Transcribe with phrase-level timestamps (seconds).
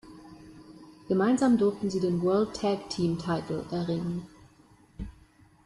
[1.07, 4.25] Gemeinsam durften sie den World Tag Team Title erringen.